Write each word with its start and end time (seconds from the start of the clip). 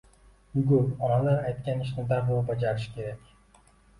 Yugur, 0.59 0.87
onalar 1.07 1.43
aytgan 1.49 1.83
ishni 1.85 2.05
darrov 2.13 2.41
bajarish 2.47 2.87
kerak. 2.97 3.69